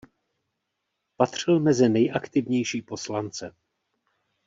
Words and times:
Patřil 1.17 1.59
mezi 1.59 1.89
nejaktivnější 1.89 2.81
poslance. 2.81 3.53